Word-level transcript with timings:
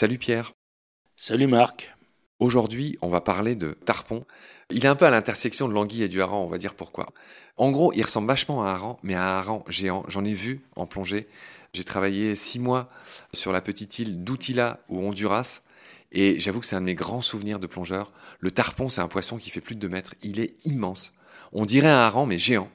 Salut 0.00 0.16
Pierre. 0.16 0.54
Salut 1.14 1.46
Marc. 1.46 1.94
Aujourd'hui, 2.38 2.96
on 3.02 3.10
va 3.10 3.20
parler 3.20 3.54
de 3.54 3.72
tarpon. 3.84 4.24
Il 4.70 4.86
est 4.86 4.88
un 4.88 4.96
peu 4.96 5.04
à 5.04 5.10
l'intersection 5.10 5.68
de 5.68 5.74
l'anguille 5.74 6.04
et 6.04 6.08
du 6.08 6.22
hareng, 6.22 6.42
on 6.42 6.48
va 6.48 6.56
dire 6.56 6.72
pourquoi. 6.72 7.12
En 7.58 7.70
gros, 7.70 7.92
il 7.92 8.02
ressemble 8.02 8.26
vachement 8.26 8.62
à 8.62 8.70
un 8.70 8.74
hareng, 8.76 8.96
mais 9.02 9.14
à 9.14 9.22
un 9.22 9.38
hareng 9.40 9.62
géant. 9.68 10.06
J'en 10.08 10.24
ai 10.24 10.32
vu 10.32 10.62
en 10.74 10.86
plongée. 10.86 11.28
J'ai 11.74 11.84
travaillé 11.84 12.34
six 12.34 12.58
mois 12.58 12.88
sur 13.34 13.52
la 13.52 13.60
petite 13.60 13.98
île 13.98 14.24
d'Outila 14.24 14.80
ou 14.88 15.04
Honduras. 15.04 15.60
Et 16.12 16.40
j'avoue 16.40 16.60
que 16.60 16.66
c'est 16.66 16.76
un 16.76 16.80
de 16.80 16.86
mes 16.86 16.94
grands 16.94 17.20
souvenirs 17.20 17.58
de 17.58 17.66
plongeur. 17.66 18.10
Le 18.38 18.50
tarpon, 18.50 18.88
c'est 18.88 19.02
un 19.02 19.08
poisson 19.08 19.36
qui 19.36 19.50
fait 19.50 19.60
plus 19.60 19.74
de 19.74 19.80
2 19.80 19.90
mètres. 19.90 20.14
Il 20.22 20.40
est 20.40 20.54
immense. 20.64 21.12
On 21.52 21.66
dirait 21.66 21.88
un 21.88 21.98
hareng, 21.98 22.24
mais 22.24 22.38
géant. 22.38 22.70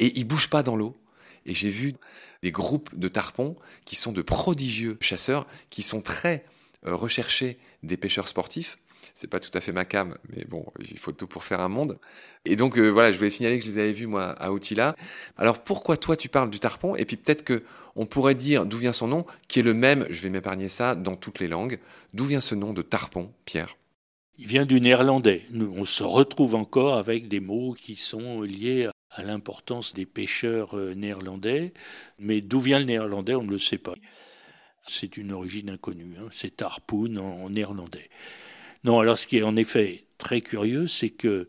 Et 0.00 0.18
il 0.18 0.24
bouge 0.24 0.50
pas 0.50 0.62
dans 0.62 0.76
l'eau. 0.76 1.00
Et 1.46 1.54
j'ai 1.54 1.70
vu 1.70 1.94
des 2.42 2.52
groupes 2.52 2.90
de 2.94 3.08
tarpons 3.08 3.56
qui 3.86 3.96
sont 3.96 4.12
de 4.12 4.20
prodigieux 4.20 4.98
chasseurs, 5.00 5.46
qui 5.70 5.80
sont 5.80 6.02
très 6.02 6.44
euh, 6.86 6.94
recherchés 6.94 7.58
des 7.82 7.96
pêcheurs 7.96 8.28
sportifs. 8.28 8.78
C'est 9.14 9.28
pas 9.28 9.40
tout 9.40 9.50
à 9.54 9.60
fait 9.60 9.72
ma 9.72 9.84
cam, 9.84 10.16
mais 10.28 10.44
bon, 10.44 10.64
il 10.78 10.98
faut 10.98 11.12
tout 11.12 11.26
pour 11.26 11.42
faire 11.42 11.60
un 11.60 11.68
monde. 11.68 11.98
Et 12.44 12.54
donc 12.54 12.78
euh, 12.78 12.88
voilà, 12.88 13.10
je 13.10 13.18
voulais 13.18 13.30
signaler 13.30 13.58
que 13.58 13.64
je 13.64 13.70
les 13.72 13.78
avais 13.78 13.92
vus 13.92 14.06
moi 14.06 14.26
à 14.30 14.52
Outila. 14.52 14.94
Alors 15.36 15.58
pourquoi 15.62 15.96
toi 15.96 16.16
tu 16.16 16.28
parles 16.28 16.50
du 16.50 16.60
tarpon? 16.60 16.94
Et 16.94 17.04
puis 17.04 17.16
peut-être 17.16 17.42
que 17.42 17.64
on 17.96 18.06
pourrait 18.06 18.36
dire 18.36 18.64
d'où 18.64 18.78
vient 18.78 18.92
son 18.92 19.08
nom, 19.08 19.26
qui 19.48 19.58
est 19.58 19.62
le 19.62 19.74
même. 19.74 20.06
Je 20.08 20.20
vais 20.20 20.30
m'épargner 20.30 20.68
ça 20.68 20.94
dans 20.94 21.16
toutes 21.16 21.40
les 21.40 21.48
langues. 21.48 21.80
D'où 22.14 22.24
vient 22.26 22.40
ce 22.40 22.54
nom 22.54 22.72
de 22.72 22.82
tarpon, 22.82 23.32
Pierre? 23.44 23.76
Il 24.38 24.46
vient 24.46 24.66
du 24.66 24.80
néerlandais. 24.80 25.42
On 25.52 25.84
se 25.84 26.04
retrouve 26.04 26.54
encore 26.54 26.96
avec 26.96 27.26
des 27.26 27.40
mots 27.40 27.72
qui 27.72 27.96
sont 27.96 28.42
liés 28.42 28.88
à 29.10 29.24
l'importance 29.24 29.94
des 29.94 30.06
pêcheurs 30.06 30.78
euh, 30.78 30.94
néerlandais. 30.94 31.72
Mais 32.20 32.40
d'où 32.40 32.60
vient 32.60 32.78
le 32.78 32.84
néerlandais, 32.84 33.34
on 33.34 33.42
ne 33.42 33.50
le 33.50 33.58
sait 33.58 33.78
pas. 33.78 33.94
C'est 34.88 35.16
une 35.16 35.32
origine 35.32 35.70
inconnue. 35.70 36.16
Hein. 36.18 36.28
C'est 36.32 36.62
harpoon 36.62 37.16
en 37.16 37.50
néerlandais. 37.50 38.08
Non, 38.84 39.00
alors 39.00 39.18
ce 39.18 39.26
qui 39.26 39.38
est 39.38 39.42
en 39.42 39.56
effet 39.56 40.04
très 40.18 40.40
curieux, 40.40 40.86
c'est 40.86 41.10
que 41.10 41.48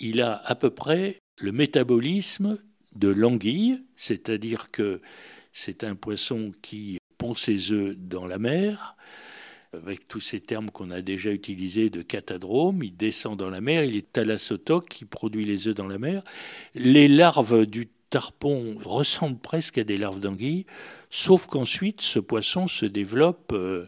il 0.00 0.20
a 0.20 0.36
à 0.44 0.54
peu 0.54 0.70
près 0.70 1.18
le 1.38 1.52
métabolisme 1.52 2.58
de 2.94 3.08
l'anguille, 3.08 3.82
c'est-à-dire 3.96 4.70
que 4.70 5.00
c'est 5.52 5.84
un 5.84 5.94
poisson 5.94 6.52
qui 6.62 6.98
pond 7.18 7.34
ses 7.34 7.72
œufs 7.72 7.96
dans 7.96 8.26
la 8.26 8.38
mer, 8.38 8.96
avec 9.72 10.06
tous 10.06 10.20
ces 10.20 10.40
termes 10.40 10.70
qu'on 10.70 10.90
a 10.90 11.00
déjà 11.00 11.30
utilisés 11.32 11.88
de 11.88 12.02
catadrome, 12.02 12.82
il 12.82 12.96
descend 12.96 13.38
dans 13.38 13.48
la 13.48 13.60
mer, 13.60 13.84
il 13.84 13.96
est 13.96 14.12
thalassotoque 14.12 14.88
qui 14.88 15.04
produit 15.04 15.44
les 15.44 15.68
œufs 15.68 15.74
dans 15.74 15.88
la 15.88 15.98
mer. 15.98 16.22
Les 16.74 17.08
larves 17.08 17.64
du 17.66 17.88
tarpon 18.12 18.76
ressemblent 18.84 19.38
presque 19.38 19.78
à 19.78 19.84
des 19.84 19.96
larves 19.96 20.20
d'anguille, 20.20 20.66
sauf 21.08 21.46
qu'ensuite 21.46 22.02
ce 22.02 22.18
poisson 22.18 22.68
se 22.68 22.84
développe 22.84 23.52
euh, 23.52 23.86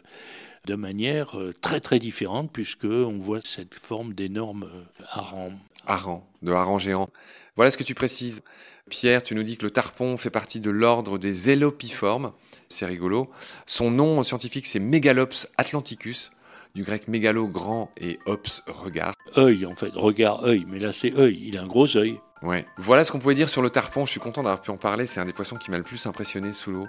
de 0.64 0.75
manière 0.75 1.39
euh, 1.39 1.53
très 1.61 1.80
très 1.80 1.98
différente 1.98 2.50
puisque 2.50 2.86
on 2.86 3.19
voit 3.19 3.41
cette 3.45 3.75
forme 3.75 4.14
d'énorme 4.14 4.64
euh, 4.64 5.05
hareng. 5.12 5.52
Hareng, 5.86 6.22
de 6.41 6.52
hareng 6.52 6.78
géant. 6.78 7.11
Voilà 7.56 7.70
ce 7.70 7.77
que 7.77 7.84
tu 7.84 7.95
précises. 7.95 8.42
Pierre, 8.89 9.22
tu 9.22 9.34
nous 9.34 9.42
dis 9.42 9.58
que 9.58 9.64
le 9.64 9.70
tarpon 9.70 10.17
fait 10.17 10.30
partie 10.30 10.58
de 10.58 10.70
l'ordre 10.70 11.19
des 11.19 11.50
élopiformes. 11.50 12.33
C'est 12.69 12.86
rigolo. 12.86 13.30
Son 13.67 13.91
nom 13.91 14.22
scientifique, 14.22 14.64
c'est 14.64 14.78
Megalops 14.78 15.48
atlanticus, 15.58 16.33
du 16.75 16.83
grec 16.83 17.08
mégalo, 17.08 17.47
grand, 17.47 17.91
et 18.00 18.19
ops, 18.25 18.62
regard. 18.67 19.14
Œil, 19.36 19.67
en 19.67 19.75
fait, 19.75 19.92
regard, 19.95 20.45
œil. 20.45 20.64
Mais 20.67 20.78
là, 20.78 20.92
c'est 20.92 21.12
œil. 21.14 21.39
Il 21.47 21.58
a 21.58 21.62
un 21.62 21.67
gros 21.67 21.97
œil. 21.97 22.19
Ouais. 22.45 22.67
Voilà 22.77 23.05
ce 23.05 23.11
qu'on 23.11 23.19
pouvait 23.19 23.34
dire 23.34 23.48
sur 23.48 23.62
le 23.62 23.70
tarpon. 23.70 24.05
Je 24.05 24.11
suis 24.11 24.20
content 24.20 24.42
d'avoir 24.42 24.61
pu 24.61 24.70
en 24.70 24.77
parler. 24.77 25.06
C'est 25.06 25.19
un 25.19 25.25
des 25.25 25.33
poissons 25.33 25.56
qui 25.56 25.70
m'a 25.70 25.78
le 25.78 25.83
plus 25.83 26.05
impressionné 26.06 26.53
sous 26.53 26.73
l'eau. 26.73 26.89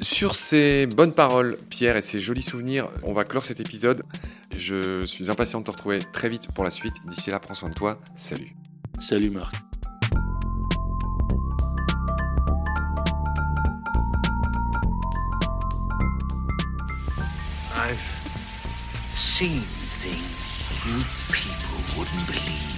Sur 0.00 0.34
ces 0.34 0.86
bonnes 0.86 1.14
paroles, 1.14 1.56
Pierre, 1.70 1.96
et 1.96 2.02
ces 2.02 2.18
jolis 2.20 2.42
souvenirs, 2.42 2.88
on 3.02 3.12
va 3.12 3.24
clore 3.24 3.44
cet 3.44 3.60
épisode. 3.60 4.02
Je 4.54 5.04
suis 5.06 5.30
impatient 5.30 5.60
de 5.60 5.64
te 5.64 5.70
retrouver 5.70 5.98
très 6.12 6.28
vite 6.28 6.48
pour 6.52 6.64
la 6.64 6.70
suite. 6.70 6.94
D'ici 7.06 7.30
là, 7.30 7.38
prends 7.38 7.54
soin 7.54 7.68
de 7.68 7.74
toi. 7.74 7.98
Salut. 8.16 8.54
Salut 9.00 9.30
Marc. 9.30 9.54
I've 17.74 17.98
seen 19.16 19.62
things 20.00 20.22
you 20.86 21.02
people 21.32 21.98
wouldn't 21.98 22.26
believe. 22.26 22.72